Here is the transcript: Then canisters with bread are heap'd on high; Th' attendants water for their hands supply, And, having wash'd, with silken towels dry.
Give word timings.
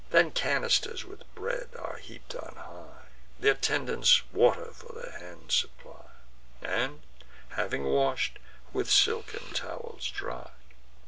Then 0.09 0.31
canisters 0.31 1.05
with 1.05 1.31
bread 1.35 1.69
are 1.77 1.97
heap'd 1.97 2.35
on 2.35 2.55
high; 2.55 3.03
Th' 3.39 3.45
attendants 3.55 4.23
water 4.33 4.71
for 4.73 4.93
their 4.99 5.19
hands 5.19 5.53
supply, 5.53 6.07
And, 6.59 7.03
having 7.49 7.83
wash'd, 7.83 8.39
with 8.73 8.89
silken 8.89 9.53
towels 9.53 10.09
dry. 10.09 10.49